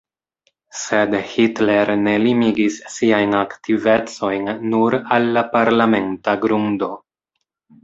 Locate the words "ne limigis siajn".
2.07-3.37